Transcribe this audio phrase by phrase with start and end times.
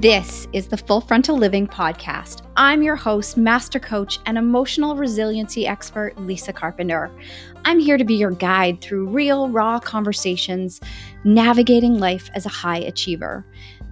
[0.00, 2.46] This is the Full Frontal Living Podcast.
[2.56, 7.10] I'm your host, master coach, and emotional resiliency expert, Lisa Carpenter.
[7.64, 10.80] I'm here to be your guide through real, raw conversations,
[11.24, 13.44] navigating life as a high achiever.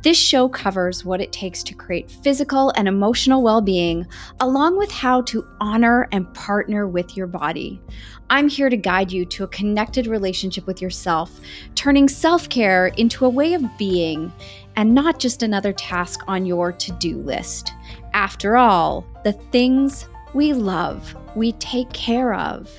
[0.03, 4.07] This show covers what it takes to create physical and emotional well being,
[4.38, 7.82] along with how to honor and partner with your body.
[8.30, 11.41] I'm here to guide you to a connected relationship with yourself,
[11.75, 14.32] turning self care into a way of being
[14.76, 17.72] and not just another task on your to do list.
[18.12, 22.71] After all, the things we love, we take care of.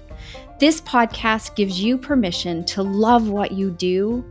[0.59, 4.23] This podcast gives you permission to love what you do,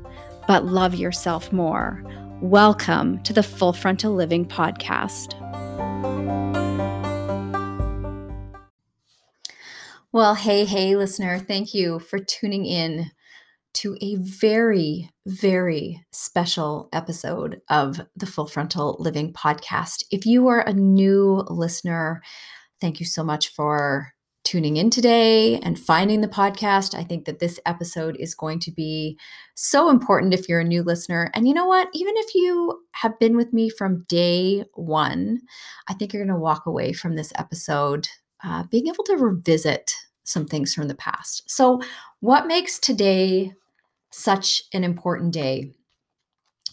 [0.47, 2.05] but love yourself more.
[2.41, 5.35] Welcome to the Full Frontal Living Podcast.
[10.13, 13.11] Well, hey, hey, listener, thank you for tuning in
[13.77, 20.03] to a very, very special episode of the Full Frontal Living podcast.
[20.11, 22.23] If you are a new listener,
[22.81, 26.99] thank you so much for tuning in today and finding the podcast.
[26.99, 29.19] I think that this episode is going to be
[29.57, 31.31] so important if you're a new listener.
[31.35, 31.89] And you know what?
[31.93, 35.43] Even if you have been with me from day one,
[35.87, 38.09] I think you're going to walk away from this episode
[38.43, 39.93] uh, being able to revisit
[40.25, 41.43] some things from the past.
[41.51, 41.81] So,
[42.21, 43.53] what makes today
[44.17, 45.73] such an important day?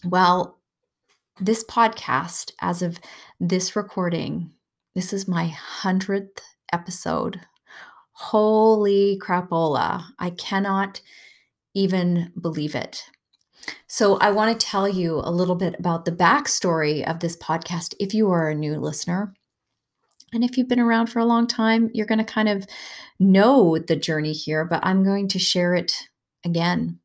[0.06, 0.60] Well,
[1.40, 3.00] this podcast, as of
[3.40, 4.52] this recording,
[4.96, 6.40] this is my 100th
[6.72, 7.42] episode.
[8.14, 10.06] Holy crapola.
[10.20, 11.02] I cannot
[11.74, 13.04] even believe it.
[13.88, 17.94] So, I want to tell you a little bit about the backstory of this podcast
[18.00, 19.34] if you are a new listener.
[20.34, 22.66] And if you've been around for a long time, you're going to kind of
[23.20, 26.08] know the journey here, but I'm going to share it
[26.46, 27.00] again.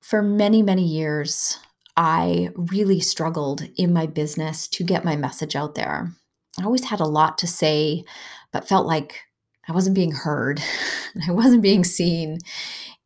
[0.00, 1.58] For many, many years,
[1.96, 6.12] I really struggled in my business to get my message out there.
[6.58, 8.04] I always had a lot to say,
[8.52, 9.22] but felt like
[9.68, 10.62] I wasn't being heard,
[11.28, 12.38] I wasn't being seen.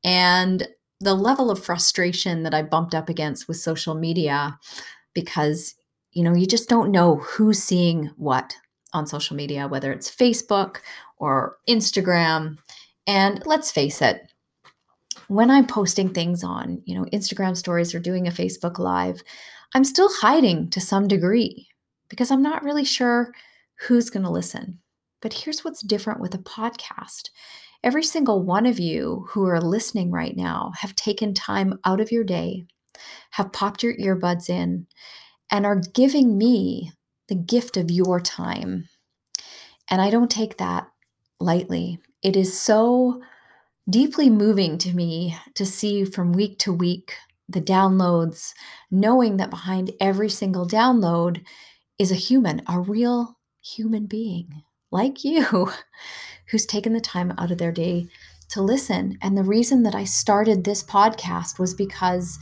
[0.05, 0.69] And
[1.01, 4.59] the level of frustration that I bumped up against with social media
[5.15, 5.75] because
[6.13, 8.55] you know, you just don't know who's seeing what
[8.93, 10.79] on social media, whether it's Facebook
[11.17, 12.59] or Instagram.
[13.07, 14.32] And let's face it,
[15.33, 19.23] when I'm posting things on, you know, Instagram stories or doing a Facebook live,
[19.75, 21.69] I'm still hiding to some degree
[22.11, 23.33] because I'm not really sure
[23.87, 24.81] who's going to listen.
[25.23, 27.31] But here's what's different with a podcast.
[27.83, 32.13] Every single one of you who are listening right now have taken time out of
[32.13, 32.67] your day,
[33.31, 34.87] have popped your earbuds in,
[35.51, 36.93] and are giving me
[37.29, 38.87] the gift of your time.
[39.89, 40.89] And I don't take that
[41.41, 41.99] lightly.
[42.23, 43.23] It is so
[43.89, 47.15] deeply moving to me to see from week to week
[47.49, 48.53] the downloads,
[48.91, 51.43] knowing that behind every single download
[51.99, 55.71] is a human, a real human being like you,
[56.51, 58.07] who's taken the time out of their day
[58.51, 59.19] to listen.
[59.23, 62.39] And the reason that I started this podcast was because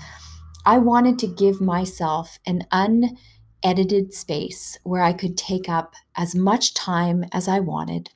[0.66, 6.74] I wanted to give myself an unedited space where I could take up as much
[6.74, 8.10] time as I wanted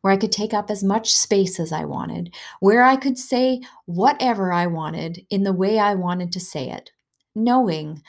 [0.00, 3.60] where I could take up as much space as I wanted, where I could say
[3.86, 6.90] whatever I wanted in the way I wanted to say it,
[7.34, 8.02] knowing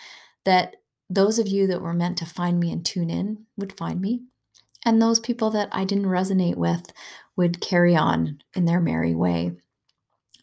[0.46, 0.76] that
[1.10, 4.22] those of you that were meant to find me and tune in would find me,
[4.86, 6.92] and those people that I didn't resonate with
[7.36, 9.52] would carry on in their merry way.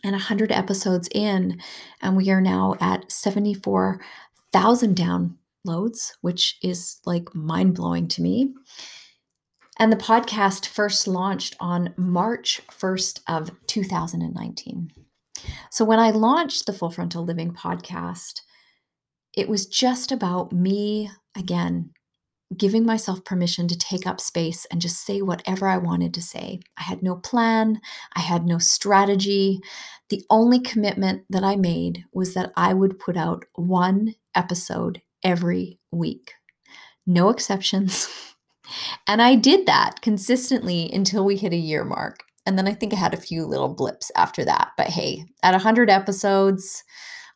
[0.04, 1.60] And 100 episodes in,
[2.00, 8.54] and we are now at 74,000 downloads, which is like mind blowing to me.
[9.78, 14.90] And the podcast first launched on March 1st of 2019.
[15.70, 18.40] So when I launched the Full Frontal Living podcast,
[19.36, 21.90] it was just about me again
[22.56, 26.60] giving myself permission to take up space and just say whatever I wanted to say.
[26.78, 27.80] I had no plan,
[28.16, 29.60] I had no strategy.
[30.08, 35.78] The only commitment that I made was that I would put out one episode every
[35.92, 36.32] week.
[37.06, 38.08] No exceptions.
[39.06, 42.20] And I did that consistently until we hit a year mark.
[42.46, 44.70] And then I think I had a few little blips after that.
[44.76, 46.82] But hey, at 100 episodes,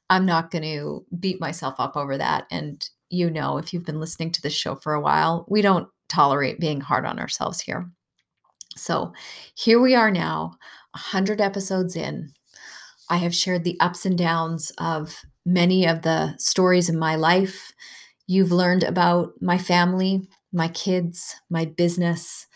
[0.09, 2.47] I'm not going to beat myself up over that.
[2.51, 5.89] And you know, if you've been listening to this show for a while, we don't
[6.09, 7.91] tolerate being hard on ourselves here.
[8.75, 9.13] So
[9.55, 10.55] here we are now,
[10.93, 12.31] 100 episodes in.
[13.11, 17.73] I have shared the ups and downs of many of the stories in my life.
[18.27, 22.47] You've learned about my family, my kids, my business.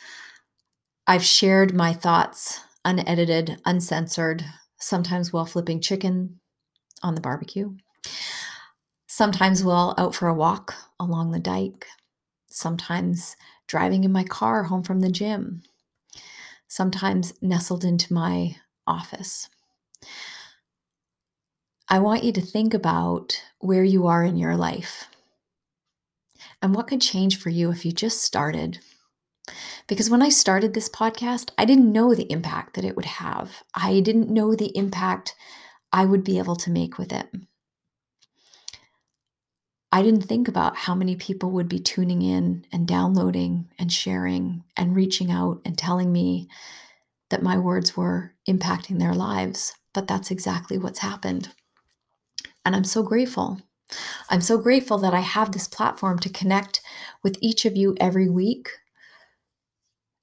[1.06, 4.44] I've shared my thoughts unedited, uncensored,
[4.78, 6.40] sometimes while flipping chicken
[7.02, 7.74] on the barbecue.
[9.06, 11.86] Sometimes we'll out for a walk along the dike.
[12.50, 15.62] Sometimes driving in my car home from the gym.
[16.68, 18.56] Sometimes nestled into my
[18.86, 19.48] office.
[21.88, 25.08] I want you to think about where you are in your life
[26.62, 28.80] and what could change for you if you just started.
[29.86, 33.62] Because when I started this podcast, I didn't know the impact that it would have.
[33.74, 35.34] I didn't know the impact
[35.92, 37.28] I would be able to make with it.
[39.92, 44.64] I didn't think about how many people would be tuning in and downloading and sharing
[44.76, 46.48] and reaching out and telling me
[47.30, 49.74] that my words were impacting their lives.
[49.94, 51.50] But that's exactly what's happened.
[52.64, 53.62] And I'm so grateful.
[54.28, 56.80] I'm so grateful that I have this platform to connect
[57.22, 58.70] with each of you every week.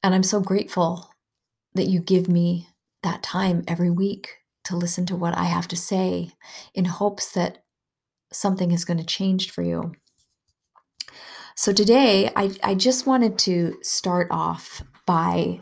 [0.02, 1.14] And I'm so grateful
[1.74, 2.68] that you give me
[3.04, 6.32] that time every week to listen to what I have to say
[6.74, 7.64] in hopes that
[8.32, 9.94] something is going to change for you.
[11.56, 15.62] So today, I, I just wanted to start off by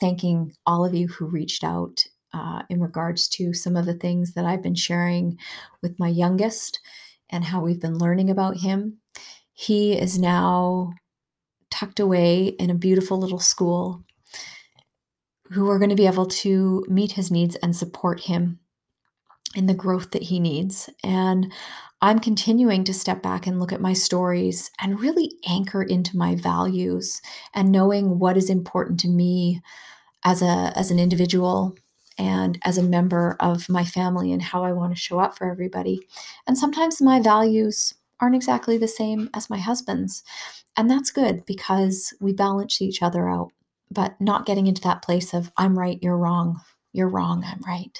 [0.00, 2.04] thanking all of you who reached out
[2.34, 5.38] uh, in regards to some of the things that I've been sharing
[5.80, 6.80] with my youngest
[7.32, 8.98] and how we've been learning about him.
[9.52, 10.92] He is now
[11.70, 14.04] tucked away in a beautiful little school
[15.50, 18.60] who are going to be able to meet his needs and support him
[19.54, 20.88] in the growth that he needs.
[21.02, 21.52] And
[22.00, 26.34] I'm continuing to step back and look at my stories and really anchor into my
[26.34, 27.20] values
[27.54, 29.60] and knowing what is important to me
[30.24, 31.76] as a as an individual
[32.18, 35.50] and as a member of my family and how I want to show up for
[35.50, 36.06] everybody.
[36.46, 40.22] And sometimes my values aren't exactly the same as my husband's.
[40.76, 43.52] And that's good because we balance each other out,
[43.90, 46.60] but not getting into that place of I'm right, you're wrong,
[46.92, 47.98] you're wrong, I'm right.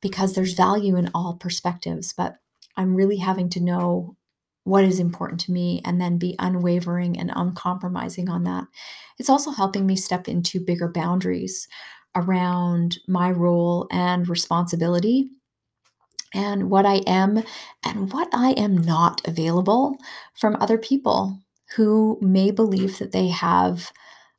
[0.00, 2.36] Because there's value in all perspectives, but
[2.76, 4.16] I'm really having to know
[4.64, 8.64] what is important to me and then be unwavering and uncompromising on that.
[9.18, 11.68] It's also helping me step into bigger boundaries
[12.16, 15.30] around my role and responsibility
[16.34, 17.42] and what I am
[17.84, 19.96] and what I am not available
[20.34, 21.40] from other people
[21.76, 23.92] who may believe that they have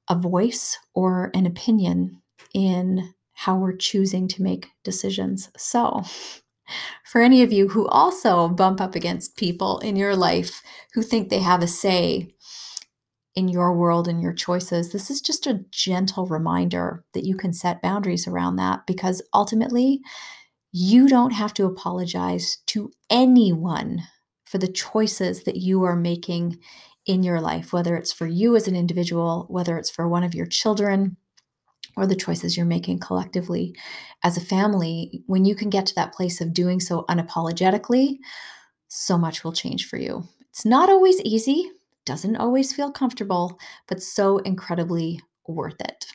[0.09, 2.21] a voice or an opinion
[2.53, 5.49] in how we're choosing to make decisions.
[5.57, 6.03] So,
[7.05, 10.61] for any of you who also bump up against people in your life
[10.93, 12.34] who think they have a say
[13.35, 17.53] in your world and your choices, this is just a gentle reminder that you can
[17.53, 20.01] set boundaries around that because ultimately,
[20.71, 24.01] you don't have to apologize to anyone
[24.45, 26.59] for the choices that you are making
[27.05, 30.35] in your life, whether it's for you as an individual, whether it's for one of
[30.35, 31.15] your children,
[31.95, 33.73] or the choices you're making collectively
[34.23, 35.23] as a family.
[35.27, 38.17] When you can get to that place of doing so unapologetically,
[38.89, 40.27] so much will change for you.
[40.49, 41.71] It's not always easy,
[42.05, 46.05] doesn't always feel comfortable, but so incredibly worth it.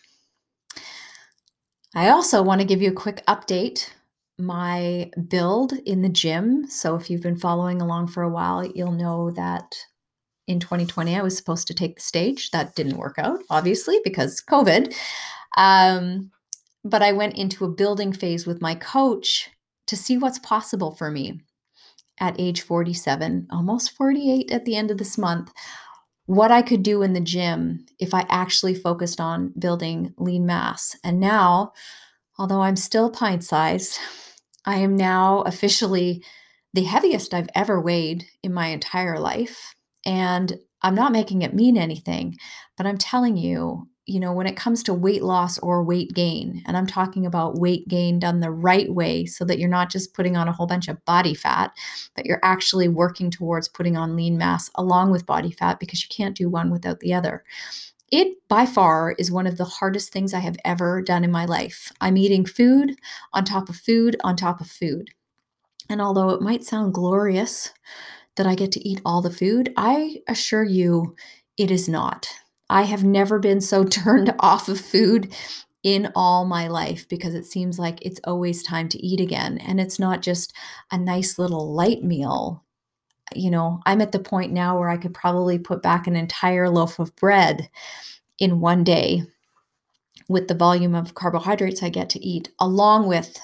[1.94, 3.90] I also want to give you a quick update
[4.40, 6.66] my build in the gym.
[6.66, 9.76] So, if you've been following along for a while, you'll know that
[10.46, 12.50] in 2020 I was supposed to take the stage.
[12.50, 14.94] That didn't work out, obviously, because COVID.
[15.56, 16.30] Um,
[16.84, 19.50] but I went into a building phase with my coach
[19.86, 21.40] to see what's possible for me
[22.20, 25.50] at age 47, almost 48 at the end of this month,
[26.26, 30.94] what I could do in the gym if I actually focused on building lean mass.
[31.02, 31.72] And now,
[32.38, 33.98] although I'm still pint sized,
[34.64, 36.22] I am now officially
[36.72, 39.74] the heaviest I've ever weighed in my entire life.
[40.06, 42.36] And I'm not making it mean anything,
[42.76, 46.62] but I'm telling you, you know, when it comes to weight loss or weight gain,
[46.66, 50.14] and I'm talking about weight gain done the right way so that you're not just
[50.14, 51.72] putting on a whole bunch of body fat,
[52.16, 56.08] but you're actually working towards putting on lean mass along with body fat because you
[56.10, 57.44] can't do one without the other.
[58.10, 61.44] It by far is one of the hardest things I have ever done in my
[61.44, 61.92] life.
[62.00, 62.96] I'm eating food
[63.32, 65.10] on top of food on top of food.
[65.88, 67.72] And although it might sound glorious
[68.36, 71.14] that I get to eat all the food, I assure you
[71.56, 72.28] it is not.
[72.70, 75.34] I have never been so turned off of food
[75.82, 79.58] in all my life because it seems like it's always time to eat again.
[79.58, 80.52] And it's not just
[80.90, 82.64] a nice little light meal.
[83.34, 86.68] You know, I'm at the point now where I could probably put back an entire
[86.68, 87.70] loaf of bread
[88.38, 89.22] in one day
[90.28, 93.40] with the volume of carbohydrates I get to eat, along with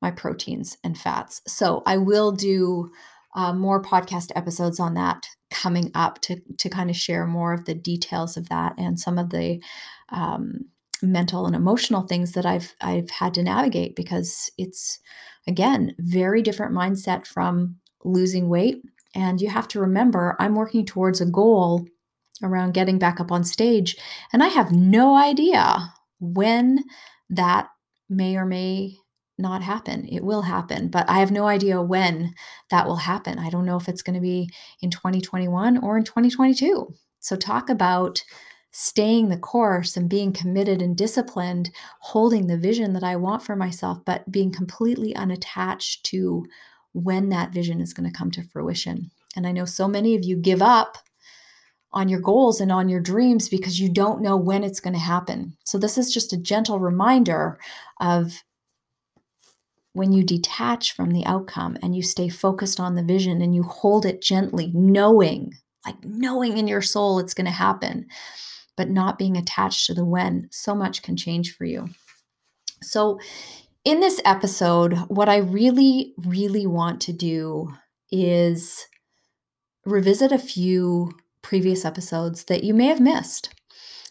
[0.00, 1.42] my proteins and fats.
[1.46, 2.90] So I will do
[3.34, 7.64] uh, more podcast episodes on that coming up to to kind of share more of
[7.64, 9.60] the details of that and some of the
[10.10, 10.66] um,
[11.02, 14.98] mental and emotional things that I've I've had to navigate because it's
[15.46, 18.82] again very different mindset from losing weight.
[19.14, 21.84] And you have to remember, I'm working towards a goal
[22.44, 23.96] around getting back up on stage,
[24.32, 26.84] and I have no idea when
[27.28, 27.68] that
[28.08, 28.96] may or may
[29.40, 30.06] not happen.
[30.08, 32.34] It will happen, but I have no idea when
[32.70, 33.38] that will happen.
[33.38, 36.94] I don't know if it's going to be in 2021 or in 2022.
[37.20, 38.22] So, talk about
[38.72, 41.70] staying the course and being committed and disciplined,
[42.00, 46.44] holding the vision that I want for myself, but being completely unattached to
[46.92, 49.10] when that vision is going to come to fruition.
[49.36, 50.98] And I know so many of you give up
[51.92, 55.00] on your goals and on your dreams because you don't know when it's going to
[55.00, 55.56] happen.
[55.64, 57.58] So, this is just a gentle reminder
[58.00, 58.42] of
[59.92, 63.62] when you detach from the outcome and you stay focused on the vision and you
[63.62, 65.54] hold it gently, knowing,
[65.84, 68.06] like knowing in your soul it's going to happen,
[68.76, 71.88] but not being attached to the when, so much can change for you.
[72.82, 73.18] So,
[73.82, 77.72] in this episode, what I really, really want to do
[78.10, 78.86] is
[79.86, 83.54] revisit a few previous episodes that you may have missed.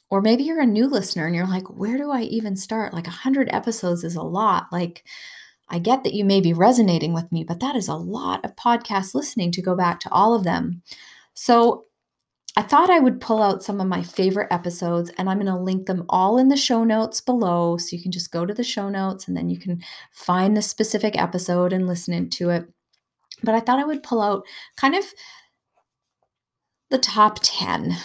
[0.10, 2.96] Or maybe you're a new listener and you're like, where do I even start?
[2.96, 4.66] Like 100 episodes is a lot.
[4.72, 5.04] Like,
[5.70, 8.56] I get that you may be resonating with me, but that is a lot of
[8.56, 10.82] podcast listening to go back to all of them.
[11.34, 11.86] So
[12.58, 15.56] I thought I would pull out some of my favorite episodes and I'm going to
[15.56, 17.78] link them all in the show notes below.
[17.78, 20.62] So you can just go to the show notes and then you can find the
[20.62, 22.66] specific episode and listen to it.
[23.44, 24.44] But I thought I would pull out
[24.76, 25.06] kind of
[26.90, 27.96] the top 10,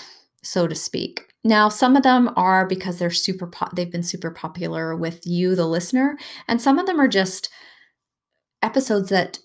[0.43, 1.34] so to speak.
[1.45, 5.55] Now, some of them are because they're super po- they've been super popular with you
[5.55, 7.51] the listener, and some of them are just
[8.63, 9.39] episodes that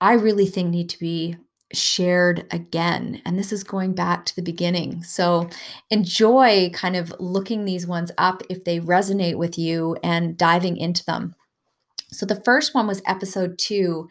[0.00, 1.36] I really think need to be
[1.72, 3.22] shared again.
[3.24, 5.02] And this is going back to the beginning.
[5.02, 5.48] So
[5.90, 11.04] enjoy kind of looking these ones up if they resonate with you and diving into
[11.04, 11.34] them.
[12.08, 14.08] So the first one was episode 2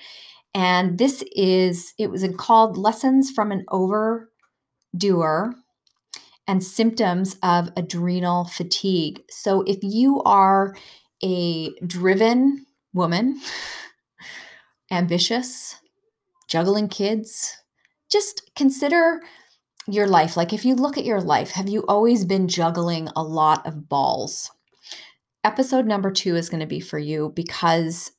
[0.55, 4.31] and this is it was called Lessons from an Over
[4.97, 5.53] doer
[6.49, 9.21] and symptoms of adrenal fatigue.
[9.29, 10.75] So, if you are
[11.23, 13.39] a driven woman,
[14.91, 15.75] ambitious,
[16.47, 17.55] juggling kids,
[18.11, 19.21] just consider
[19.87, 20.35] your life.
[20.35, 23.87] Like, if you look at your life, have you always been juggling a lot of
[23.87, 24.49] balls?
[25.43, 28.11] Episode number two is going to be for you because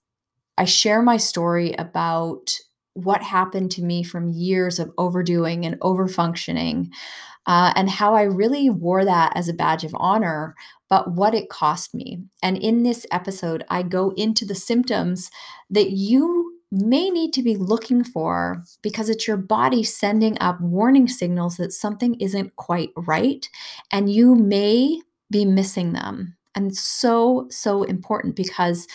[0.57, 2.53] I share my story about
[2.95, 6.89] what happened to me from years of overdoing and overfunctioning,
[7.47, 10.55] uh, and how I really wore that as a badge of honor,
[10.89, 12.23] but what it cost me.
[12.43, 15.31] And in this episode, I go into the symptoms
[15.71, 21.09] that you may need to be looking for because it's your body sending up warning
[21.09, 23.49] signals that something isn't quite right,
[23.91, 26.37] and you may be missing them.
[26.55, 28.87] And so, so important because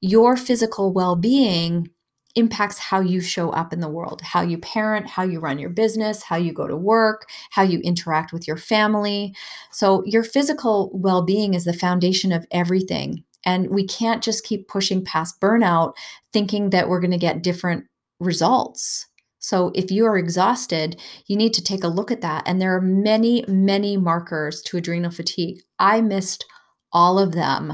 [0.00, 1.88] your physical well being
[2.34, 5.70] impacts how you show up in the world, how you parent, how you run your
[5.70, 9.34] business, how you go to work, how you interact with your family.
[9.70, 13.24] So, your physical well being is the foundation of everything.
[13.44, 15.94] And we can't just keep pushing past burnout
[16.32, 17.84] thinking that we're going to get different
[18.20, 19.06] results.
[19.38, 22.44] So, if you are exhausted, you need to take a look at that.
[22.46, 25.60] And there are many, many markers to adrenal fatigue.
[25.78, 26.46] I missed
[26.92, 27.72] all of them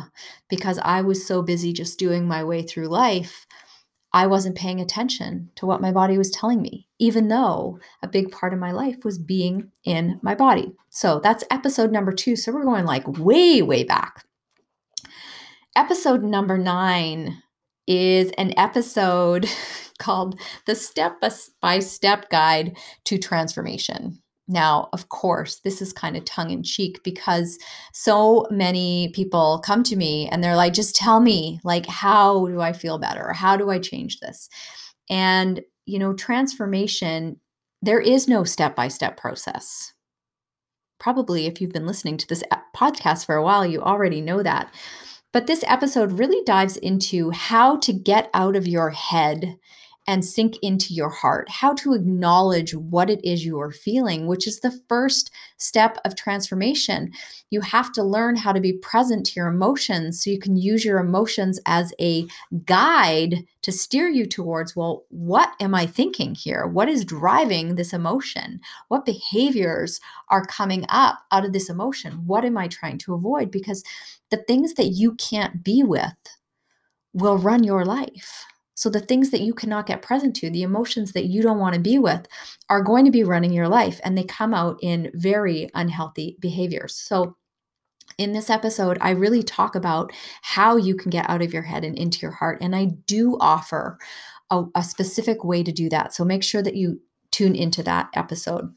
[0.48, 3.46] because I was so busy just doing my way through life
[4.12, 8.30] I wasn't paying attention to what my body was telling me, even though a big
[8.30, 10.72] part of my life was being in my body.
[10.88, 12.34] So that's episode number two.
[12.34, 14.24] So we're going like way, way back.
[15.76, 17.42] Episode number nine
[17.86, 19.48] is an episode
[19.98, 21.22] called The Step
[21.60, 24.22] by Step Guide to Transformation.
[24.48, 27.58] Now, of course, this is kind of tongue in cheek because
[27.92, 32.62] so many people come to me and they're like, just tell me, like, how do
[32.62, 33.34] I feel better?
[33.34, 34.48] How do I change this?
[35.10, 37.38] And, you know, transformation,
[37.82, 39.92] there is no step by step process.
[40.98, 42.42] Probably, if you've been listening to this
[42.74, 44.72] podcast for a while, you already know that.
[45.32, 49.58] But this episode really dives into how to get out of your head
[50.08, 54.46] and sink into your heart, how to acknowledge what it is you are feeling, which
[54.46, 57.12] is the first step of transformation.
[57.50, 60.82] You have to learn how to be present to your emotions so you can use
[60.82, 62.26] your emotions as a
[62.64, 66.66] guide to steer you towards, well, what am I thinking here?
[66.66, 68.60] What is driving this emotion?
[68.88, 70.00] What behaviors
[70.30, 72.26] are coming up out of this emotion?
[72.26, 73.50] What am I trying to avoid?
[73.50, 73.84] Because
[74.30, 76.16] the things that you can't be with
[77.12, 78.46] will run your life.
[78.78, 81.74] So the things that you cannot get present to, the emotions that you don't want
[81.74, 82.28] to be with,
[82.70, 86.94] are going to be running your life and they come out in very unhealthy behaviors.
[86.94, 87.36] So
[88.18, 91.82] in this episode, I really talk about how you can get out of your head
[91.82, 92.58] and into your heart.
[92.60, 93.98] And I do offer
[94.48, 96.14] a, a specific way to do that.
[96.14, 97.00] So make sure that you
[97.32, 98.72] tune into that episode.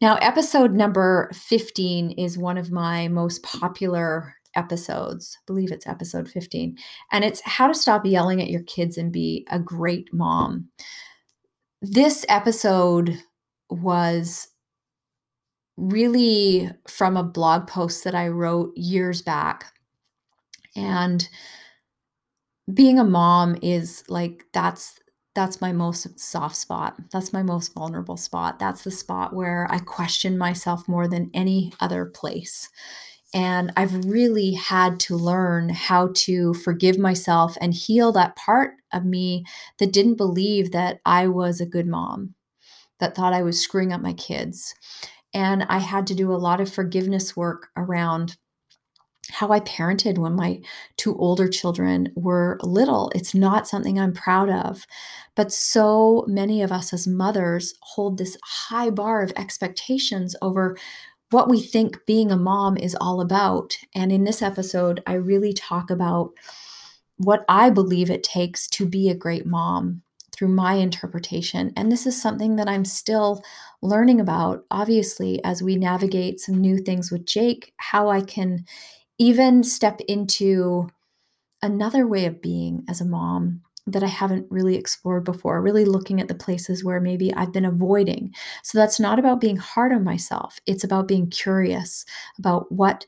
[0.00, 5.38] Now, episode number 15 is one of my most popular episodes.
[5.40, 6.76] I believe it's episode 15.
[7.12, 10.68] And it's how to stop yelling at your kids and be a great mom.
[11.82, 13.18] This episode
[13.70, 14.48] was
[15.76, 19.72] really from a blog post that I wrote years back.
[20.76, 21.28] And
[22.72, 24.98] being a mom is like that's
[25.34, 26.96] that's my most soft spot.
[27.12, 28.58] That's my most vulnerable spot.
[28.60, 32.68] That's the spot where I question myself more than any other place.
[33.34, 39.04] And I've really had to learn how to forgive myself and heal that part of
[39.04, 39.44] me
[39.78, 42.34] that didn't believe that I was a good mom,
[43.00, 44.74] that thought I was screwing up my kids.
[45.34, 48.36] And I had to do a lot of forgiveness work around
[49.30, 50.60] how I parented when my
[50.96, 53.10] two older children were little.
[53.14, 54.86] It's not something I'm proud of.
[55.34, 60.76] But so many of us as mothers hold this high bar of expectations over
[61.34, 63.76] what we think being a mom is all about.
[63.92, 66.30] And in this episode, I really talk about
[67.16, 71.72] what I believe it takes to be a great mom through my interpretation.
[71.76, 73.42] And this is something that I'm still
[73.82, 78.64] learning about, obviously, as we navigate some new things with Jake, how I can
[79.18, 80.88] even step into
[81.60, 86.20] another way of being as a mom that I haven't really explored before, really looking
[86.20, 88.34] at the places where maybe I've been avoiding.
[88.62, 90.58] So that's not about being hard on myself.
[90.66, 92.04] It's about being curious
[92.38, 93.06] about what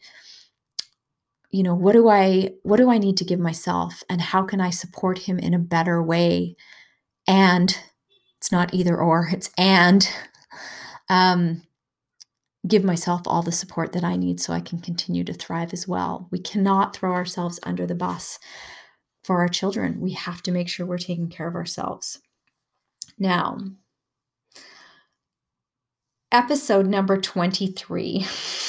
[1.51, 4.61] you know, what do I what do I need to give myself and how can
[4.61, 6.57] I support him in a better way?
[7.27, 7.77] And
[8.39, 10.07] it's not either or, it's and
[11.09, 11.63] um
[12.67, 15.87] give myself all the support that I need so I can continue to thrive as
[15.87, 16.29] well.
[16.33, 18.39] We cannot throw ourselves under the bus
[19.27, 20.01] for our children.
[20.01, 22.21] We have to make sure we're taking care of ourselves.
[23.19, 23.59] Now,
[26.31, 28.25] episode number 23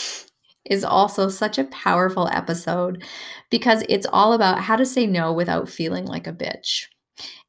[0.66, 3.04] is also such a powerful episode
[3.52, 6.86] because it's all about how to say no without feeling like a bitch.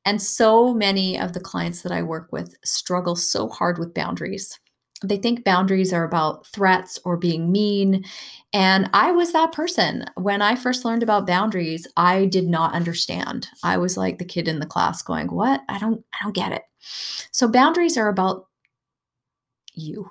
[0.04, 4.59] And so many of the clients that I work with struggle so hard with boundaries
[5.02, 8.04] they think boundaries are about threats or being mean.
[8.52, 10.04] And i was that person.
[10.16, 13.48] When i first learned about boundaries i did not understand.
[13.62, 15.61] I was like the kid in the class going what?
[15.68, 16.62] I don't i don't get it.
[17.32, 18.46] So boundaries are about
[19.74, 20.11] you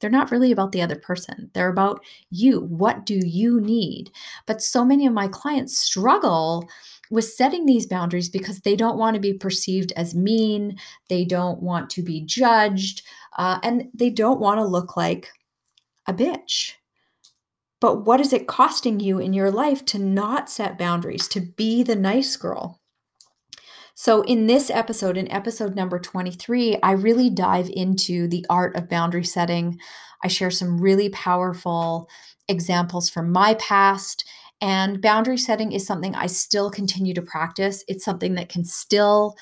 [0.00, 4.10] they're not really about the other person they're about you what do you need
[4.46, 6.68] but so many of my clients struggle
[7.10, 11.62] with setting these boundaries because they don't want to be perceived as mean, they don't
[11.62, 13.02] want to be judged,
[13.36, 15.30] uh, and they don't want to look like
[16.06, 16.72] a bitch.
[17.80, 21.82] But what is it costing you in your life to not set boundaries, to be
[21.82, 22.80] the nice girl?
[24.00, 28.88] So, in this episode, in episode number 23, I really dive into the art of
[28.88, 29.80] boundary setting.
[30.22, 32.08] I share some really powerful
[32.46, 34.24] examples from my past
[34.60, 37.82] and boundary setting is something I still continue to practice.
[37.88, 39.34] It's something that can still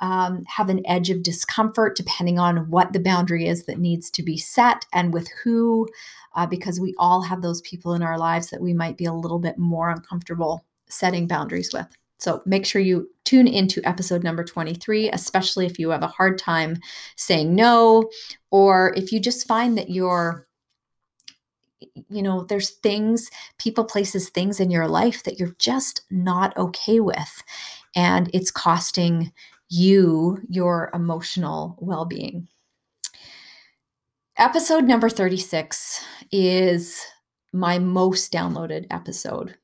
[0.00, 4.22] um, have an edge of discomfort depending on what the boundary is that needs to
[4.22, 5.88] be set and with who,
[6.36, 9.12] uh, because we all have those people in our lives that we might be a
[9.12, 11.96] little bit more uncomfortable setting boundaries with.
[12.24, 16.38] So make sure you tune into episode number 23, especially if you have a hard
[16.38, 16.78] time
[17.16, 18.10] saying no,
[18.50, 20.46] or if you just find that you're
[22.08, 26.98] you know, there's things, people, places, things in your life that you're just not okay
[26.98, 27.42] with.
[27.94, 29.32] And it's costing
[29.68, 32.48] you your emotional well being.
[34.38, 37.04] Episode number 36 is
[37.52, 39.56] my most downloaded episode.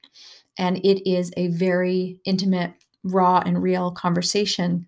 [0.60, 4.86] And it is a very intimate, raw, and real conversation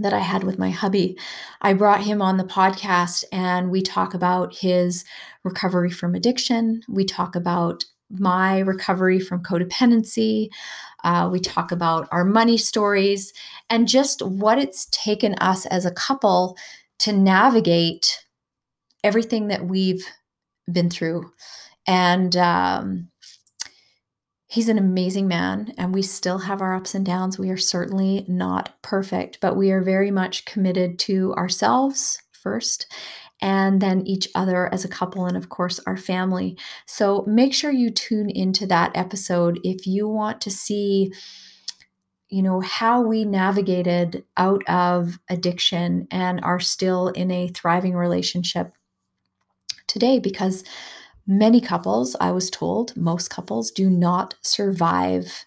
[0.00, 1.16] that I had with my hubby.
[1.60, 5.04] I brought him on the podcast and we talk about his
[5.44, 6.82] recovery from addiction.
[6.88, 10.48] We talk about my recovery from codependency.
[11.04, 13.32] Uh, we talk about our money stories
[13.70, 16.56] and just what it's taken us as a couple
[16.98, 18.18] to navigate
[19.04, 20.04] everything that we've
[20.70, 21.30] been through.
[21.86, 23.11] And um,
[24.52, 27.38] He's an amazing man, and we still have our ups and downs.
[27.38, 32.86] We are certainly not perfect, but we are very much committed to ourselves first
[33.40, 36.58] and then each other as a couple, and of course, our family.
[36.84, 41.14] So make sure you tune into that episode if you want to see
[42.28, 48.74] you know how we navigated out of addiction and are still in a thriving relationship
[49.86, 50.62] today because
[51.26, 55.44] Many couples, I was told, most couples do not survive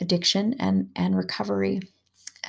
[0.00, 1.80] addiction and, and recovery.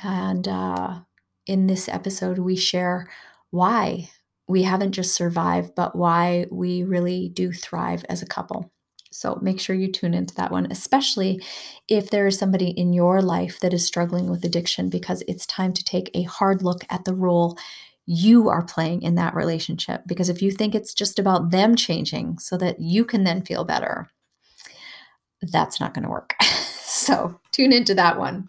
[0.02, 1.00] And uh,
[1.46, 3.08] in this episode, we share
[3.50, 4.10] why
[4.46, 8.70] we haven't just survived, but why we really do thrive as a couple.
[9.10, 11.42] So make sure you tune into that one, especially
[11.88, 15.72] if there is somebody in your life that is struggling with addiction, because it's time
[15.72, 17.58] to take a hard look at the role
[18.10, 20.00] you are playing in that relationship.
[20.06, 23.64] Because if you think it's just about them changing so that you can then feel
[23.64, 24.08] better,
[25.42, 26.34] that's not going to work.
[26.42, 28.48] so tune into that one.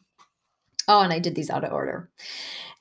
[0.87, 2.09] Oh, and I did these out of order.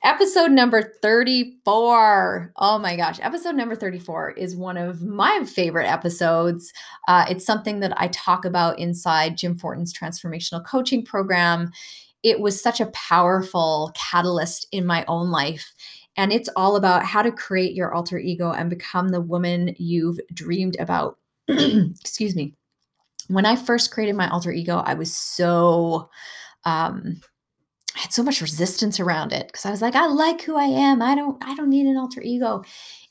[0.03, 2.53] Episode number 34.
[2.55, 3.19] Oh my gosh.
[3.21, 6.71] Episode number 34 is one of my favorite episodes.
[7.09, 11.71] Uh, it's something that I talk about inside Jim Fortin's transformational coaching program.
[12.23, 15.73] It was such a powerful catalyst in my own life.
[16.17, 20.19] And it's all about how to create your alter ego and become the woman you've
[20.33, 21.17] dreamed about.
[21.47, 22.55] Excuse me.
[23.27, 26.09] When I first created my alter ego, I was so
[26.65, 27.21] um,
[27.95, 30.65] I had so much resistance around it because I was like, I like who I
[30.65, 31.01] am.
[31.01, 32.63] I don't I don't need an alter ego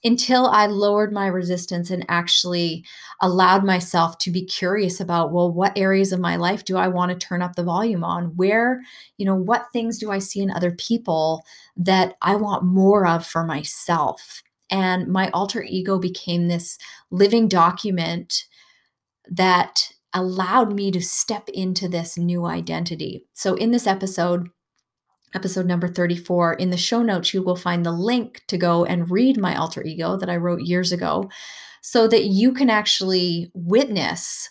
[0.05, 2.85] until I lowered my resistance and actually
[3.21, 7.11] allowed myself to be curious about, well, what areas of my life do I want
[7.11, 8.37] to turn up the volume on?
[8.37, 8.81] Where,
[9.17, 11.45] you know, what things do I see in other people
[11.77, 14.43] that I want more of for myself?
[14.71, 16.79] And my alter ego became this
[17.11, 18.45] living document
[19.31, 23.25] that allowed me to step into this new identity.
[23.33, 24.49] So in this episode,
[25.35, 26.55] episode number 34.
[26.55, 29.83] In the show notes, you will find the link to go and read my alter
[29.83, 31.31] ego that I wrote years ago
[31.81, 34.49] so that you can actually witness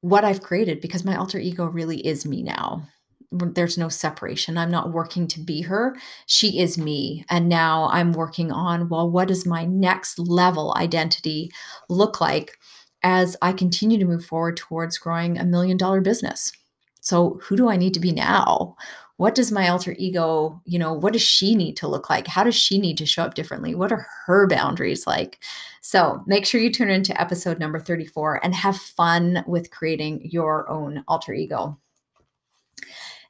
[0.00, 2.86] what I've created because my alter ego really is me now.
[3.32, 4.56] There's no separation.
[4.56, 5.96] I'm not working to be her.
[6.26, 7.24] She is me.
[7.28, 11.50] And now I'm working on, well, what does my next level identity
[11.88, 12.58] look like
[13.02, 16.52] as I continue to move forward towards growing a million dollar business?
[17.00, 18.76] So, who do I need to be now?
[19.16, 22.26] What does my alter ego you know what does she need to look like?
[22.26, 23.74] How does she need to show up differently?
[23.74, 25.38] What are her boundaries like?
[25.80, 30.68] So make sure you tune into episode number 34 and have fun with creating your
[30.70, 31.78] own alter ego.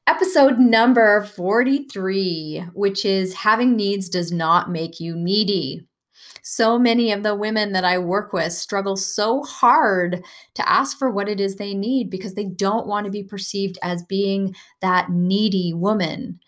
[0.07, 5.87] Episode number 43 which is having needs does not make you needy
[6.43, 11.11] so many of the women that I work with struggle so hard to ask for
[11.11, 15.11] what it is they need because they don't want to be perceived as being that
[15.11, 16.41] needy woman.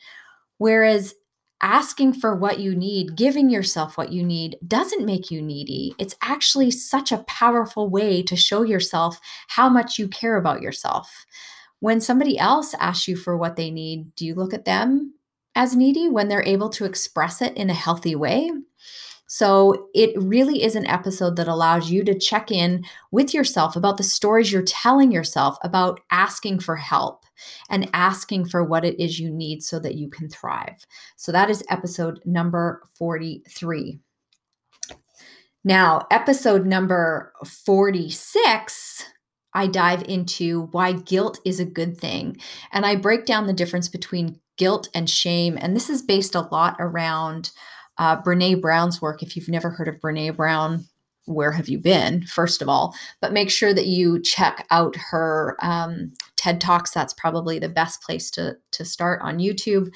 [0.59, 1.14] Whereas
[1.61, 5.95] asking for what you need, giving yourself what you need, doesn't make you needy.
[5.99, 11.27] It's actually such a powerful way to show yourself how much you care about yourself.
[11.81, 15.14] When somebody else asks you for what they need, do you look at them
[15.55, 18.51] as needy when they're able to express it in a healthy way?
[19.29, 23.99] So it really is an episode that allows you to check in with yourself about
[23.99, 27.25] the stories you're telling yourself about asking for help
[27.69, 30.87] and asking for what it is you need so that you can thrive.
[31.17, 34.01] So that is episode number 43.
[35.62, 39.05] Now, episode number 46
[39.55, 42.37] I dive into why guilt is a good thing.
[42.73, 45.59] And I break down the difference between guilt and shame.
[45.61, 47.51] And this is based a lot around
[47.98, 49.22] uh, Brene Brown's work.
[49.22, 50.84] If you've never heard of Brene Brown,
[51.26, 52.94] where have you been, first of all?
[53.20, 56.90] But make sure that you check out her um, TED Talks.
[56.90, 59.92] That's probably the best place to, to start on YouTube.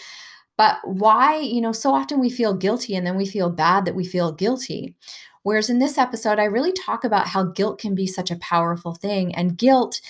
[0.58, 3.94] But why, you know, so often we feel guilty and then we feel bad that
[3.94, 4.94] we feel guilty.
[5.42, 8.94] Whereas in this episode, I really talk about how guilt can be such a powerful
[8.94, 9.34] thing.
[9.34, 10.00] And guilt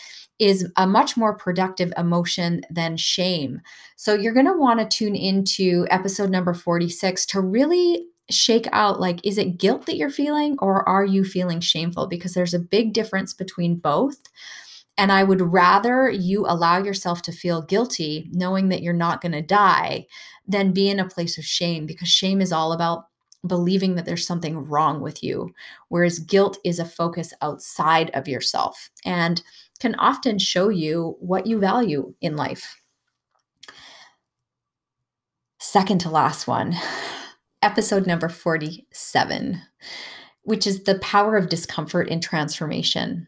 [0.43, 3.61] is a much more productive emotion than shame.
[3.95, 8.99] So you're going to want to tune into episode number 46 to really shake out
[8.99, 12.59] like is it guilt that you're feeling or are you feeling shameful because there's a
[12.59, 14.19] big difference between both.
[14.99, 19.33] And I would rather you allow yourself to feel guilty knowing that you're not going
[19.33, 20.07] to die
[20.49, 23.05] than be in a place of shame because shame is all about
[23.47, 25.53] believing that there's something wrong with you,
[25.89, 28.91] whereas guilt is a focus outside of yourself.
[29.05, 29.43] And
[29.83, 32.81] can often show you what you value in life.
[35.59, 36.77] Second to last one,
[37.63, 39.61] episode number 47,
[40.43, 43.27] which is the power of discomfort in transformation.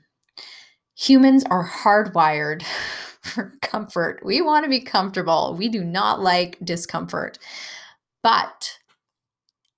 [0.97, 2.63] Humans are hardwired
[3.21, 4.23] for comfort.
[4.25, 5.57] We want to be comfortable.
[5.59, 7.37] We do not like discomfort.
[8.23, 8.79] But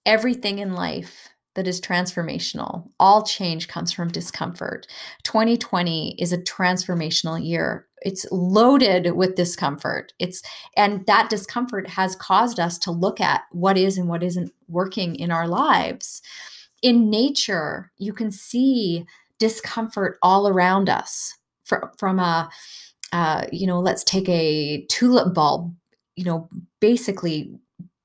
[0.05, 2.89] everything in life that is transformational.
[3.01, 4.87] All change comes from discomfort.
[5.25, 7.87] 2020 is a transformational year.
[8.03, 10.13] It's loaded with discomfort.
[10.19, 10.43] It's
[10.77, 15.17] and that discomfort has caused us to look at what is and what isn't working
[15.17, 16.23] in our lives.
[16.83, 19.07] In nature, you can see
[19.39, 21.35] discomfort all around us.
[21.65, 22.49] From, from a
[23.13, 25.75] uh, you know, let's take a tulip bulb,
[26.17, 26.49] you know,
[26.81, 27.51] basically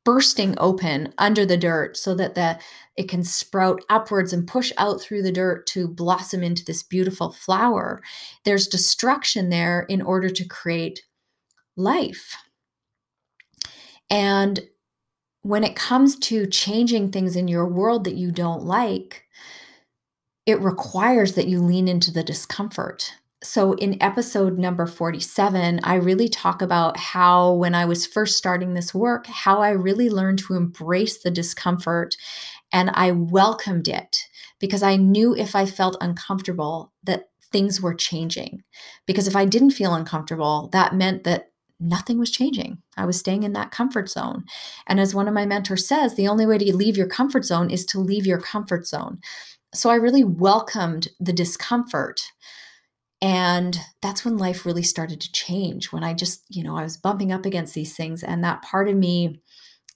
[0.04, 2.60] bursting open under the dirt so that the
[2.96, 7.32] it can sprout upwards and push out through the dirt to blossom into this beautiful
[7.32, 8.02] flower.
[8.44, 11.04] There's destruction there in order to create
[11.78, 12.36] life.
[14.10, 14.60] And
[15.44, 19.26] when it comes to changing things in your world that you don't like
[20.46, 26.30] it requires that you lean into the discomfort so in episode number 47 i really
[26.30, 30.54] talk about how when i was first starting this work how i really learned to
[30.54, 32.16] embrace the discomfort
[32.72, 34.18] and i welcomed it
[34.60, 38.64] because i knew if i felt uncomfortable that things were changing.
[39.06, 41.48] Because if i didn't feel uncomfortable that meant that
[41.84, 42.78] nothing was changing.
[42.96, 44.44] I was staying in that comfort zone.
[44.86, 47.72] And as one of my mentors says the only way to leave your comfort zone
[47.72, 49.20] is to leave your comfort zone.
[49.74, 52.22] So i really welcomed the discomfort
[53.22, 55.92] and that's when life really started to change.
[55.92, 58.24] When I just, you know, I was bumping up against these things.
[58.24, 59.40] And that part of me,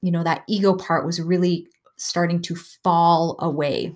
[0.01, 3.95] you know, that ego part was really starting to fall away.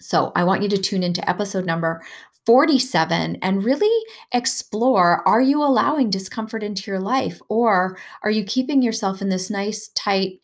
[0.00, 2.02] So I want you to tune into episode number
[2.44, 8.82] 47 and really explore are you allowing discomfort into your life or are you keeping
[8.82, 10.40] yourself in this nice, tight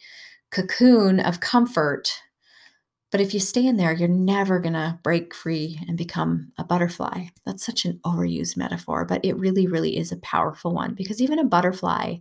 [0.52, 2.22] cocoon of comfort
[3.10, 6.64] but if you stay in there, you're never going to break free and become a
[6.64, 7.26] butterfly.
[7.46, 11.38] That's such an overused metaphor, but it really, really is a powerful one because even
[11.38, 12.16] a butterfly,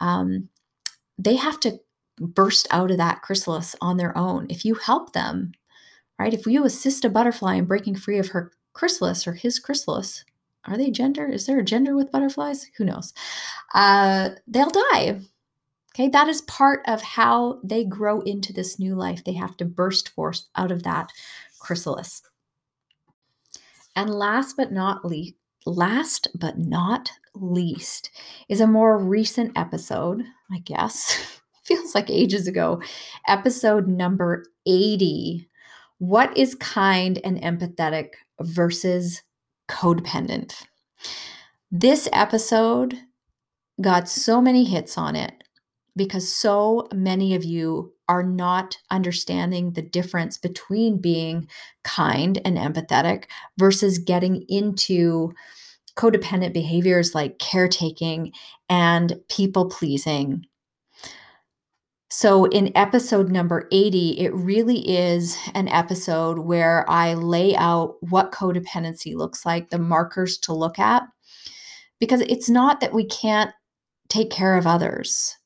[0.00, 0.48] um,
[1.18, 1.80] they have to
[2.18, 4.46] burst out of that chrysalis on their own.
[4.50, 5.52] If you help them,
[6.18, 6.34] right?
[6.34, 10.24] If you assist a butterfly in breaking free of her chrysalis or his chrysalis,
[10.66, 11.26] are they gender?
[11.26, 12.70] Is there a gender with butterflies?
[12.76, 13.14] Who knows?
[13.74, 15.20] Uh, they'll die
[15.94, 19.24] Okay, that is part of how they grow into this new life.
[19.24, 21.10] They have to burst forth out of that
[21.60, 22.22] chrysalis.
[23.94, 25.34] And last but not least,
[25.66, 28.10] last but not least
[28.48, 31.40] is a more recent episode, I guess.
[31.64, 32.82] Feels like ages ago.
[33.28, 35.48] Episode number 80.
[35.98, 39.22] What is kind and empathetic versus
[39.68, 40.64] codependent?
[41.70, 42.98] This episode
[43.80, 45.41] got so many hits on it
[45.96, 51.48] because so many of you are not understanding the difference between being
[51.84, 53.24] kind and empathetic
[53.58, 55.32] versus getting into
[55.96, 58.32] codependent behaviors like caretaking
[58.68, 60.44] and people pleasing.
[62.10, 68.32] So, in episode number 80, it really is an episode where I lay out what
[68.32, 71.04] codependency looks like, the markers to look at,
[71.98, 73.52] because it's not that we can't
[74.10, 75.38] take care of others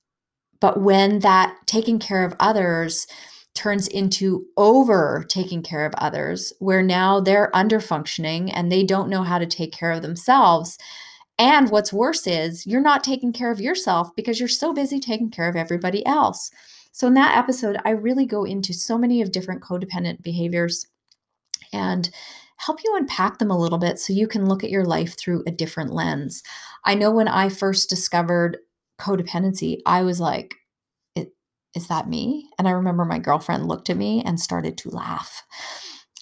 [0.61, 3.07] but when that taking care of others
[3.55, 9.09] turns into over taking care of others, where now they're under functioning and they don't
[9.09, 10.79] know how to take care of themselves.
[11.39, 15.31] And what's worse is you're not taking care of yourself because you're so busy taking
[15.31, 16.51] care of everybody else.
[16.93, 20.87] So, in that episode, I really go into so many of different codependent behaviors
[21.73, 22.09] and
[22.57, 25.43] help you unpack them a little bit so you can look at your life through
[25.47, 26.43] a different lens.
[26.85, 28.59] I know when I first discovered
[28.99, 30.55] codependency, I was like,
[31.77, 32.49] is that me?
[32.59, 35.43] And I remember my girlfriend looked at me and started to laugh.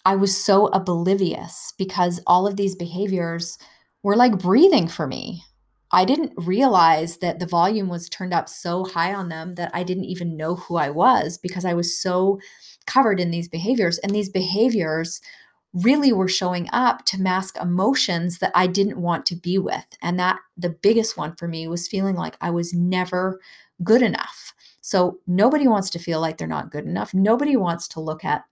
[0.05, 3.57] I was so oblivious because all of these behaviors
[4.03, 5.45] were like breathing for me.
[5.93, 9.85] I didn't realize that the volume was turned up so high on them that I
[9.85, 12.41] didn't even know who I was because I was so
[12.87, 13.99] covered in these behaviors.
[13.99, 15.21] And these behaviors
[15.75, 19.85] really were showing up to mask emotions that I didn't want to be with.
[20.01, 23.41] And that the biggest one for me was feeling like I was never
[23.83, 24.55] good enough.
[24.81, 27.13] So nobody wants to feel like they're not good enough.
[27.13, 28.45] Nobody wants to look at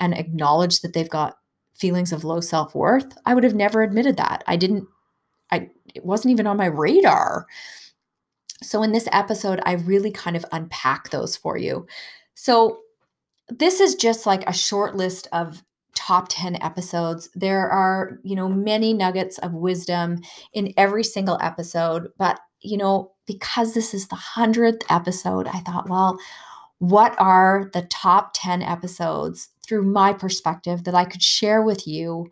[0.00, 1.38] and acknowledge that they've got
[1.74, 3.16] feelings of low self-worth.
[3.24, 4.42] I would have never admitted that.
[4.46, 4.88] I didn't
[5.50, 7.46] I it wasn't even on my radar.
[8.62, 11.86] So in this episode I really kind of unpack those for you.
[12.34, 12.80] So
[13.48, 15.62] this is just like a short list of
[15.94, 17.28] top 10 episodes.
[17.34, 20.20] There are, you know, many nuggets of wisdom
[20.52, 25.88] in every single episode, but you know, because this is the 100th episode, I thought,
[25.88, 26.18] well,
[26.78, 32.28] what are the top 10 episodes through my perspective that I could share with you,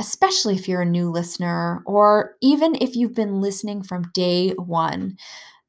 [0.00, 5.16] especially if you're a new listener or even if you've been listening from day one?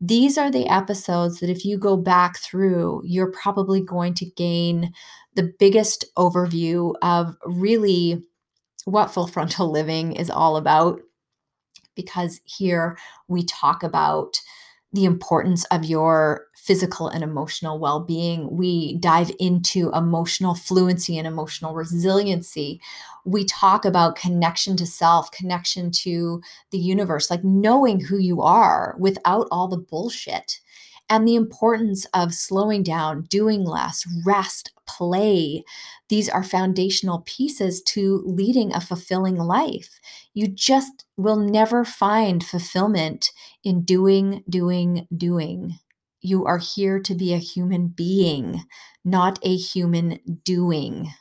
[0.01, 4.93] These are the episodes that if you go back through, you're probably going to gain
[5.35, 8.23] the biggest overview of really
[8.85, 11.01] what full frontal living is all about.
[11.95, 14.37] Because here we talk about
[14.95, 18.49] the importance of your physical and emotional well being.
[18.55, 22.81] We dive into emotional fluency and emotional resiliency.
[23.25, 28.95] We talk about connection to self, connection to the universe, like knowing who you are
[28.97, 30.61] without all the bullshit
[31.09, 35.63] and the importance of slowing down, doing less, rest, play.
[36.09, 39.99] These are foundational pieces to leading a fulfilling life.
[40.33, 43.31] You just will never find fulfillment
[43.63, 45.79] in doing, doing, doing.
[46.21, 48.63] You are here to be a human being,
[49.03, 51.11] not a human doing.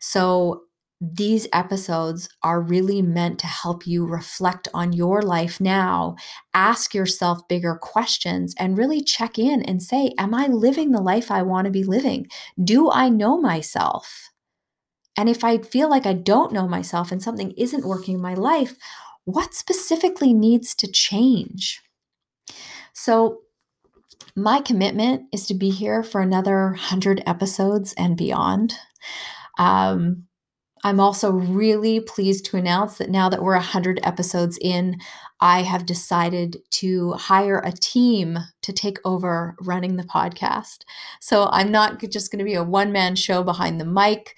[0.00, 0.62] So,
[1.00, 6.16] these episodes are really meant to help you reflect on your life now,
[6.54, 11.30] ask yourself bigger questions, and really check in and say, Am I living the life
[11.30, 12.28] I want to be living?
[12.62, 14.30] Do I know myself?
[15.18, 18.34] And if I feel like I don't know myself and something isn't working in my
[18.34, 18.76] life,
[19.24, 21.82] what specifically needs to change?
[22.92, 23.42] So,
[24.34, 28.74] my commitment is to be here for another 100 episodes and beyond.
[29.58, 30.26] Um,
[30.86, 35.00] I'm also really pleased to announce that now that we're 100 episodes in,
[35.40, 40.82] I have decided to hire a team to take over running the podcast.
[41.20, 44.36] So I'm not just going to be a one man show behind the mic.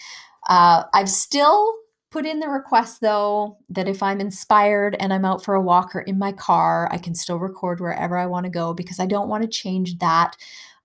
[0.49, 1.75] Uh, I've still
[2.11, 5.95] put in the request though that if I'm inspired and I'm out for a walk
[5.95, 9.05] or in my car, I can still record wherever I want to go because I
[9.05, 10.35] don't want to change that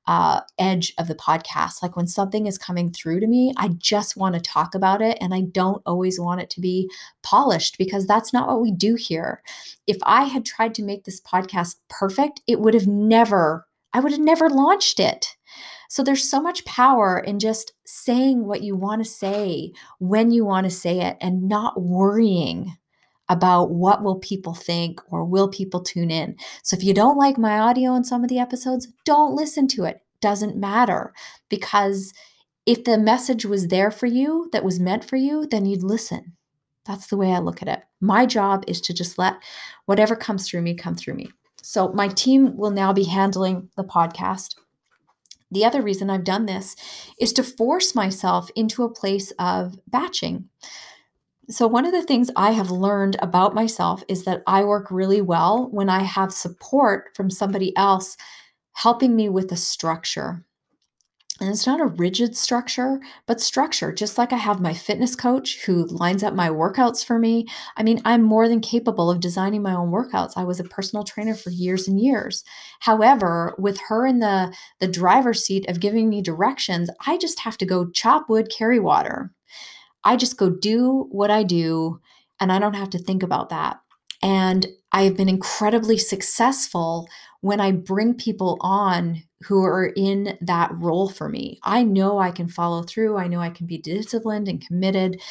[0.08, 1.82] uh, edge of the podcast.
[1.82, 5.18] Like when something is coming through to me, I just want to talk about it
[5.22, 6.89] and I don't always want it to be
[7.22, 9.42] polished because that's not what we do here.
[9.88, 14.12] If I had tried to make this podcast perfect, it would have never, I would
[14.12, 15.36] have never launched it.
[15.89, 20.44] So there's so much power in just saying what you want to say when you
[20.44, 22.76] want to say it and not worrying
[23.30, 26.36] about what will people think or will people tune in.
[26.64, 29.86] So if you don't like my audio in some of the episodes, don't listen to
[29.86, 30.02] it.
[30.22, 31.14] Doesn't matter
[31.50, 32.14] because
[32.66, 36.34] if the message was there for you that was meant for you, then you'd listen.
[36.86, 37.82] That's the way I look at it.
[38.02, 39.36] My job is to just let
[39.86, 41.30] whatever comes through me come through me.
[41.62, 44.56] So my team will now be handling the podcast.
[45.50, 46.76] The other reason I've done this
[47.20, 50.50] is to force myself into a place of batching.
[51.49, 55.21] So, one of the things I have learned about myself is that I work really
[55.21, 58.15] well when I have support from somebody else
[58.73, 60.45] helping me with a structure.
[61.41, 65.58] And it's not a rigid structure, but structure, just like I have my fitness coach
[65.65, 67.47] who lines up my workouts for me.
[67.75, 70.34] I mean, I'm more than capable of designing my own workouts.
[70.38, 72.43] I was a personal trainer for years and years.
[72.82, 77.58] However, with her in the, the driver's seat of giving me directions, I just have
[77.58, 79.32] to go chop wood, carry water.
[80.04, 82.00] I just go do what I do
[82.39, 83.80] and I don't have to think about that.
[84.22, 87.08] And I have been incredibly successful
[87.42, 91.60] when I bring people on who are in that role for me.
[91.63, 95.22] I know I can follow through, I know I can be disciplined and committed.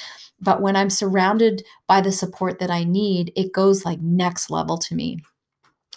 [0.41, 4.77] But when I'm surrounded by the support that I need, it goes like next level
[4.79, 5.21] to me.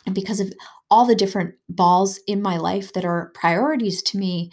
[0.06, 0.54] And because of
[0.90, 4.52] all the different balls in my life that are priorities to me,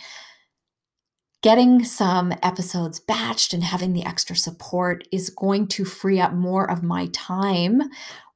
[1.42, 6.70] getting some episodes batched and having the extra support is going to free up more
[6.70, 7.82] of my time,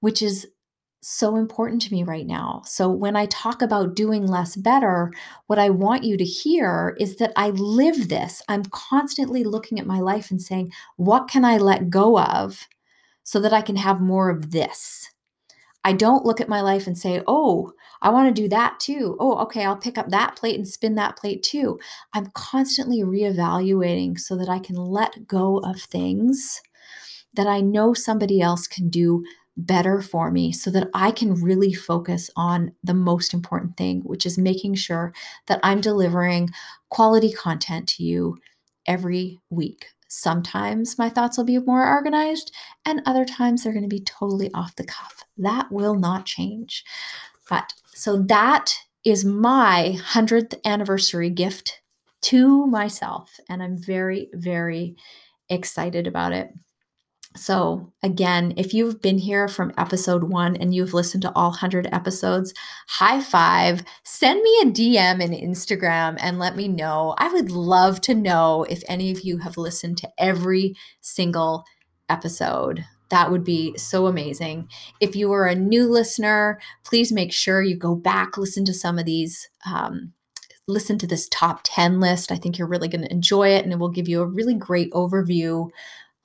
[0.00, 0.46] which is
[1.02, 2.62] so important to me right now.
[2.66, 5.12] So, when I talk about doing less better,
[5.46, 8.42] what I want you to hear is that I live this.
[8.48, 12.66] I'm constantly looking at my life and saying, what can I let go of
[13.22, 15.08] so that I can have more of this?
[15.86, 17.70] I don't look at my life and say, oh,
[18.02, 19.16] I want to do that too.
[19.20, 21.78] Oh, okay, I'll pick up that plate and spin that plate too.
[22.12, 26.60] I'm constantly reevaluating so that I can let go of things
[27.36, 29.24] that I know somebody else can do
[29.56, 34.26] better for me so that I can really focus on the most important thing, which
[34.26, 35.14] is making sure
[35.46, 36.50] that I'm delivering
[36.90, 38.38] quality content to you
[38.88, 39.86] every week.
[40.08, 44.50] Sometimes my thoughts will be more organized, and other times they're going to be totally
[44.54, 45.24] off the cuff.
[45.36, 46.84] That will not change.
[47.48, 51.80] But so that is my 100th anniversary gift
[52.22, 53.38] to myself.
[53.48, 54.96] And I'm very, very
[55.48, 56.50] excited about it.
[57.36, 61.88] So, again, if you've been here from episode one and you've listened to all 100
[61.92, 62.54] episodes,
[62.88, 63.82] high five.
[64.04, 67.14] Send me a DM in Instagram and let me know.
[67.18, 71.64] I would love to know if any of you have listened to every single
[72.08, 72.84] episode.
[73.10, 74.68] That would be so amazing.
[75.00, 78.98] If you are a new listener, please make sure you go back, listen to some
[78.98, 79.48] of these.
[79.70, 80.12] Um,
[80.68, 82.32] listen to this top 10 list.
[82.32, 84.54] I think you're really going to enjoy it and it will give you a really
[84.54, 85.70] great overview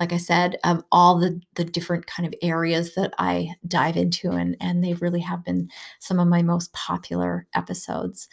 [0.02, 4.32] like I said, of all the the different kind of areas that I dive into,
[4.32, 8.28] and and they really have been some of my most popular episodes.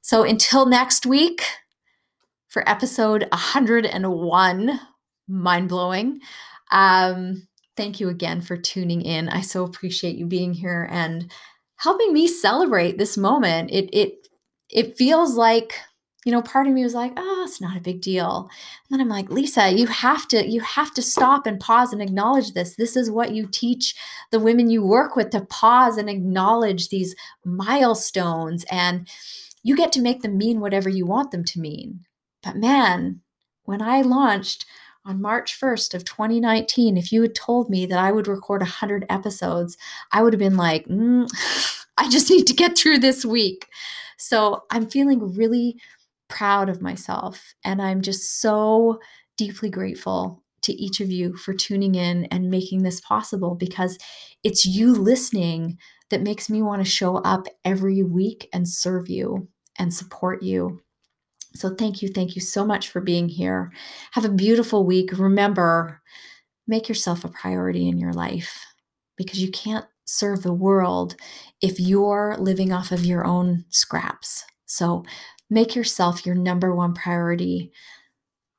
[0.00, 1.44] So until next week,
[2.48, 4.80] for episode 101,
[5.28, 6.18] mind blowing.
[6.72, 7.46] Um,
[7.76, 9.28] thank you again for tuning in.
[9.28, 11.30] I so appreciate you being here and
[11.76, 13.70] helping me celebrate this moment.
[13.70, 14.26] It it
[14.68, 15.74] it feels like
[16.24, 18.48] you know part of me was like oh it's not a big deal.
[18.90, 22.02] And then i'm like lisa you have to you have to stop and pause and
[22.02, 22.76] acknowledge this.
[22.76, 23.94] This is what you teach
[24.30, 27.14] the women you work with to pause and acknowledge these
[27.44, 29.08] milestones and
[29.62, 32.00] you get to make them mean whatever you want them to mean.
[32.42, 33.20] But man
[33.64, 34.66] when i launched
[35.06, 39.04] on March 1st of 2019, if you had told me that I would record 100
[39.10, 39.76] episodes,
[40.12, 41.28] I would have been like, mm,
[41.98, 43.68] I just need to get through this week.
[44.16, 45.80] So I'm feeling really
[46.28, 47.54] proud of myself.
[47.64, 48.98] And I'm just so
[49.36, 53.98] deeply grateful to each of you for tuning in and making this possible because
[54.42, 55.76] it's you listening
[56.10, 59.48] that makes me want to show up every week and serve you
[59.78, 60.80] and support you.
[61.54, 62.08] So, thank you.
[62.08, 63.70] Thank you so much for being here.
[64.12, 65.10] Have a beautiful week.
[65.16, 66.00] Remember,
[66.66, 68.64] make yourself a priority in your life
[69.16, 71.14] because you can't serve the world
[71.62, 74.44] if you're living off of your own scraps.
[74.66, 75.04] So,
[75.50, 77.72] make yourself your number one priority.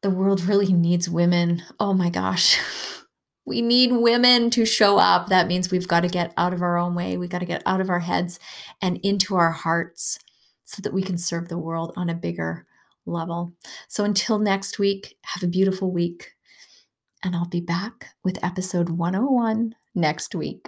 [0.02, 1.64] The world really needs women.
[1.80, 2.60] Oh my gosh.
[3.48, 5.28] We need women to show up.
[5.28, 7.16] That means we've got to get out of our own way.
[7.16, 8.40] We got to get out of our heads
[8.82, 10.18] and into our hearts
[10.64, 12.66] so that we can serve the world on a bigger
[13.06, 13.54] level.
[13.88, 16.32] So until next week, have a beautiful week.
[17.24, 20.68] And I'll be back with episode 101 next week.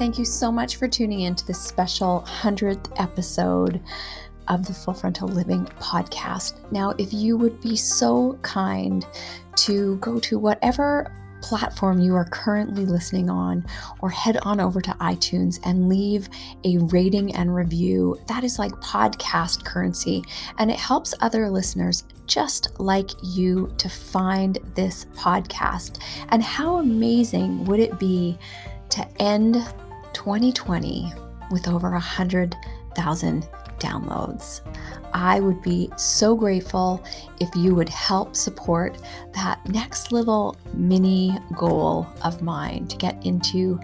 [0.00, 3.82] Thank you so much for tuning in to this special 100th episode
[4.48, 6.54] of the Full Frontal Living podcast.
[6.72, 9.06] Now, if you would be so kind
[9.56, 13.66] to go to whatever platform you are currently listening on,
[14.00, 16.30] or head on over to iTunes and leave
[16.64, 18.18] a rating and review.
[18.26, 20.24] That is like podcast currency,
[20.56, 26.00] and it helps other listeners just like you to find this podcast.
[26.30, 28.38] And how amazing would it be
[28.88, 29.62] to end
[30.12, 31.12] 2020
[31.50, 33.48] with over a 100,000
[33.78, 34.60] downloads.
[35.12, 37.02] I would be so grateful
[37.40, 38.98] if you would help support
[39.32, 43.80] that next little mini goal of mine to get into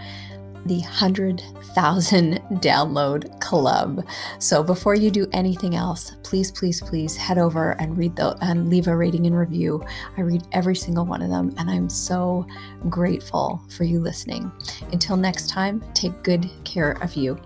[0.66, 4.06] the 100,000 download club.
[4.38, 8.68] So before you do anything else, please, please, please head over and read the and
[8.68, 9.84] leave a rating and review.
[10.16, 12.46] I read every single one of them, and I'm so
[12.88, 14.50] grateful for you listening.
[14.92, 17.38] Until next time, take good care of you.